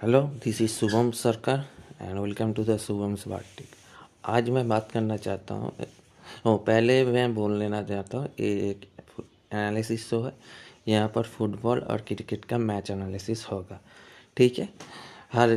[0.00, 1.64] Hello this is Shubham Sarkar
[2.02, 3.66] and welcome to the Shubham batik
[4.24, 5.72] आज मैं बात करना चाहता हूँ,
[6.46, 8.86] ओ, पहले मैं बोल लेना चाहता हूँ, ये एक
[9.52, 10.32] एनालिसिस शो है।
[10.88, 13.80] यहाँ पर फुटबॉल और क्रिकेट का मैच एनालिसिस होगा।
[14.36, 14.68] ठीक है?
[15.32, 15.50] हर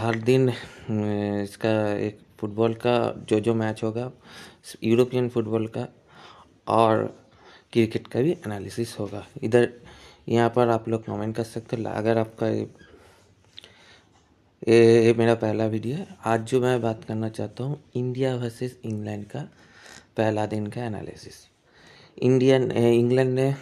[0.00, 4.10] हर दिन इसका एक फुटबॉल का जो जो मैच होगा
[4.84, 5.86] यूरोपियन फुटबॉल का
[6.74, 7.04] और
[7.72, 9.72] क्रिकेट का भी एनालिसिस होगा। इधर,
[10.28, 12.46] यहाँ पर आप लोग कमेंट कर सकते हो। अगर आपका
[14.68, 19.24] ये मेरा पहला वीडियो है। आज जो मैं बात करना चाहता हूँ इंडिया वर्सेस इंग्लैंड
[19.24, 19.40] का
[20.16, 21.34] पहला दिन का एनालिसिस
[22.18, 23.54] इंडियन इंग्लैंड ने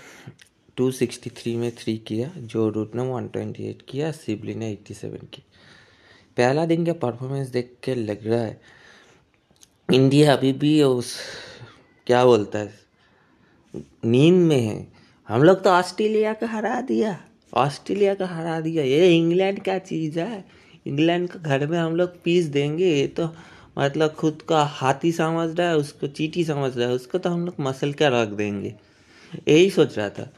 [0.77, 5.42] 263 में थ्री किया, जो रूट ने 128 किया सिबली ने 87 की।
[6.37, 8.61] पहला दिन का परफॉर्मेंस देख के लग रहा है
[9.88, 11.14] इंडिया अभी भी उस,
[12.06, 12.75] क्या बोलता है,
[14.05, 14.86] नींद में है।
[15.28, 17.19] हम लोग तो ऑस्ट्रेलिया का हरा दिया,
[17.52, 22.22] ऑस्ट्रेलिया का हरा दिया। ये इंग्लैंड का चीज़ है। इंग्लैंड का घर में हम लोग
[22.22, 23.28] पीस देंगे ये तो
[23.78, 27.44] मतलब खुद का हाथी समझ रहा है, उसको चीटी समझ रहा है, उसको तो हम
[27.47, 28.74] लोग मसल कर रख देंगे।
[29.48, 30.28] यही सोच रहा था।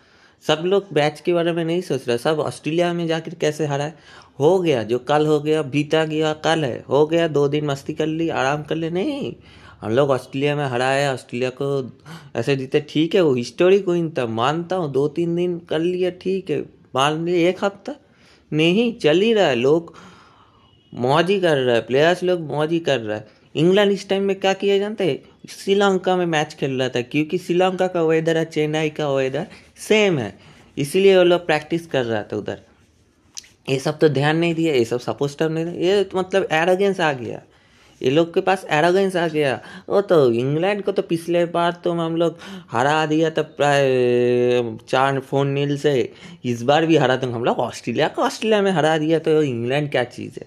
[0.44, 3.84] सब लोग बैच के बारे में नहीं सोच रहा, सब ऑस्ट्रेलिया में जाकर कैसे हरा
[3.84, 3.94] है?
[4.40, 8.06] गया, जो कल हो गया, बीता गया कल है, हो गया, दो दिन मस्ती कर
[8.06, 9.34] ली, आराम कर ले, नहीं।
[9.80, 11.90] हम लोग ऑस्ट्रेलिया में हराए ऑस्ट्रेलिया को
[12.36, 16.10] ऐसे जीते, ठीक है, वो हिस्टोरी कोई था मानता हूँ, दो तीन दिन कर लिया
[16.10, 16.60] ठीक है,
[16.94, 17.94] मान लिया एक हफ़्ता,
[18.52, 19.94] नहीं, चल ही रहा है, लोग
[20.92, 24.22] मौज ही कर रहा है प्लेयर्स लोग मौज ही कर रहा है। इंग्लैंड इस टाइम
[24.22, 25.18] में क्या किया जानते हैं?
[25.48, 29.46] श्रीलंका में मैच खेल रहा था, क्योंकि श्रीलंका का वेदर है चेन्नई का वेदर
[29.88, 30.32] सेम है।
[30.76, 32.60] इसीलिए वो लोग प्रैक्टिस कर रहा था उधर।
[33.70, 36.48] ये सब तो ध्यान नहीं दिया, ये सब सपोज़ कर नहीं दिया। ये तो मतलब
[36.52, 37.40] एरोगेंस आ गया।
[38.00, 41.92] ये लोग के पास एरोगेंस आ गया। वो तो इंग्लैंड को तो पिछले बार तो
[41.92, 42.38] हम लोग
[42.70, 46.12] हरा दिया था प्राय, चार फ़ोन नील से।
[46.44, 49.90] इस बार भी हरा तो हम लोग ऑस्ट्रेलिया को ऑस्ट्रेलिया में हरा दिया तो इंग्लैंड
[49.90, 50.46] क्या चीज़ है?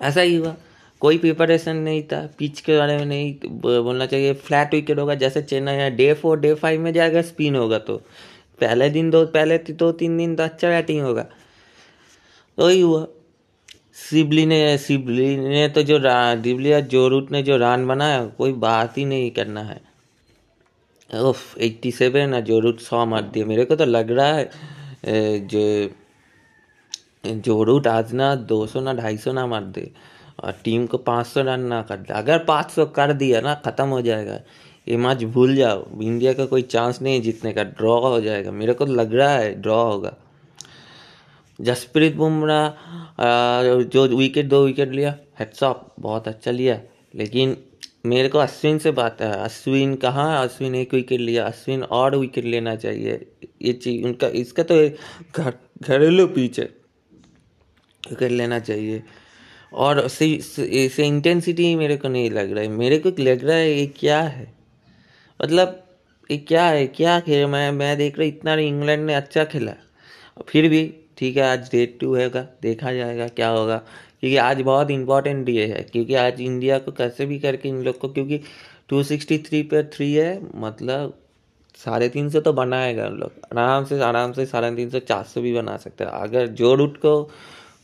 [0.00, 0.54] ऐसा ही हुआ।
[1.02, 5.42] कोई प्रिपरेशन नहीं था पिच के बारे में नहीं बोलना चाहिए फ्लैट विकेट होगा, जैसे
[5.42, 7.96] चेन्नई है डे फोर डे फाइव में जाएगा स्पिन होगा तो।
[8.60, 11.22] पहले दिन दो, पहले दो, तीन दिन तो अच्छा बैटिंग होगा।
[12.58, 13.06] तो ही हुआ।
[14.00, 15.98] सिबली ने सिबली ने तो जो
[16.42, 19.80] डिबलिया जोरूट ने जो रन बनाया, कोई बात ही नहीं करना है।
[21.10, 24.50] ओफ एट्टी सेवन और जोरूट सौ मार दिया। मेरे को तो लग रहा है
[25.46, 25.90] जो
[27.28, 29.90] जो रूट आज ना, दो सौ ना, ढाई सौ ना मार दे।
[30.44, 33.54] और टीम को पाँच सौ रन ना कर दे। अगर पाँच सौ कर दिया ना,
[33.54, 34.40] ख़त्म हो जाएगा।
[34.88, 38.50] ये मैच भूल जाओ। इंडिया का कोई चांस नहीं है जीतने का। ड्रॉ हो जाएगा।
[38.50, 40.14] मेरे को तो लग रहा है ड्रॉ होगा।
[41.60, 42.70] जसप्रीत बुमराह
[43.84, 46.80] जो विकेट दो विकेट लिया। हेड्सअप बहुत अच्छा लिया।
[47.14, 47.56] लेकिन
[48.06, 52.44] मेरे को अश्विन से बात है। अश्विन कहाँ अश्विन एक विकेट लिया। अश्विन और विकेट
[52.44, 53.26] लेना चाहिए।
[53.62, 54.88] ये चीज़ उनका, इसका तो
[55.82, 56.68] घरेलू पीछे
[58.18, 59.02] कर लेना चाहिए।
[59.72, 63.86] और इसे इंटेंसिटी मेरे को नहीं लग रहा है। मेरे को लग रहा है ये
[63.86, 64.52] क्या है?
[65.40, 65.84] मतलब
[66.30, 66.86] ये क्या है?
[66.86, 69.72] क्या खेल मैं मैं देख रहा इतना इंग्लैंड ने अच्छा खेला।
[70.48, 70.82] फिर भी
[71.18, 73.76] ठीक है, आज डेट टू हैगा, देखा जाएगा क्या होगा।
[74.20, 77.98] क्योंकि आज बहुत इंपॉर्टेंट डे है। क्योंकि आज इंडिया को कैसे भी करके इन लोग
[77.98, 78.40] को, क्योंकि
[78.88, 81.18] टू सिक्सटी थ्री पे थ्री है मतलब
[81.76, 85.24] साढ़े तीन सौ तो बनाएगा हम लोग। आराम से आराम से साढ़े तीन सौ, चार
[85.24, 87.30] सौ भी बना सकते हैं। अगर जो रूट को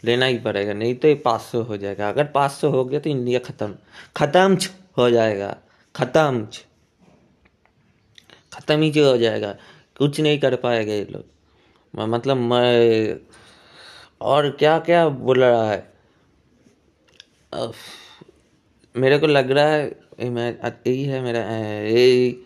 [0.04, 3.00] लेना ही पड़ेगा, नहीं तो ये पाँच सौ हो जाएगा। अगर पाँच सौ हो गया
[3.00, 3.75] तो इंडिया ख़त्म।
[4.16, 4.59] ख़त्म
[4.98, 5.56] हो जाएगा।
[5.94, 6.47] ख़त्म
[8.54, 9.54] ख़त्म ही जो हो जाएगा।
[9.98, 11.25] कुछ नहीं कर पाएगा ये लोग।
[11.94, 13.16] मतलब मैं,
[14.20, 15.93] और क्या क्या बोल रहा है?
[18.94, 19.87] मेरे को लग रहा है
[20.87, 22.43] यही है मेरा ये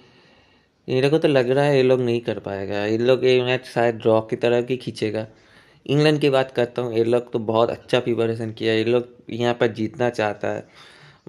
[0.89, 3.67] मेरे को तो लग रहा है ये लोग नहीं कर पाएगा। ये लोग ये मैच
[3.67, 5.27] शायद ड्रॉ की तरह की खींचेगा।
[5.88, 9.54] इंग्लैंड की बात करता हूँ, ये लोग तो बहुत अच्छा प्रिपरेशन किया ये लोग यहाँ
[9.54, 10.66] पर जीतना चाहता है।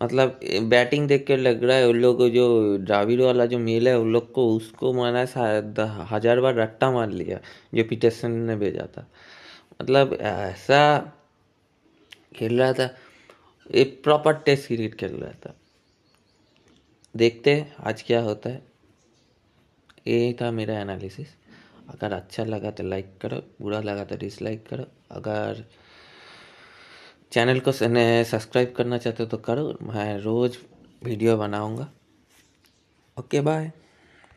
[0.01, 3.97] मतलब बैटिंग देख के लग रहा है, उन लोग जो द्राविड वाला जो मेल है,
[3.99, 5.79] उन लोग को उसको माना शायद
[6.11, 7.39] हज़ार बार रट्टा मार लिया,
[7.73, 9.07] जो पीटरसन ने भेजा था।
[9.81, 10.81] मतलब ऐसा
[12.35, 12.89] खेल रहा था।
[13.69, 15.55] एक प्रॉपर टेस्ट क्रिकेट खेल रहा था।
[17.15, 18.62] देखते आज क्या होता है।
[20.07, 21.27] यही था मेरा एनालिसिस
[21.89, 25.63] अगर अच्छा लगा तो लाइक करो, बुरा लगा तो डिसलाइक करो। अगर
[27.31, 30.57] चैनल को सब्सक्राइब करना चाहते हो तो करो, मैं रोज़
[31.03, 31.89] वीडियो बनाऊँगा।
[33.18, 33.71] Okay bye